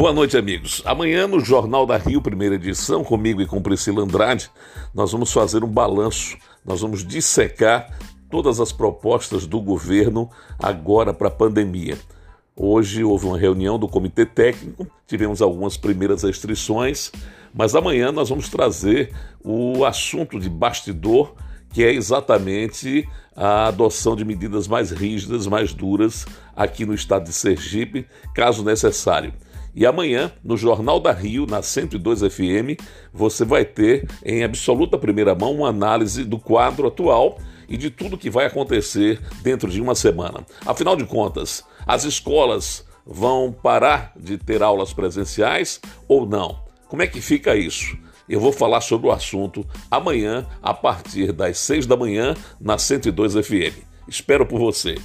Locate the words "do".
9.46-9.60, 13.78-13.86, 36.24-36.38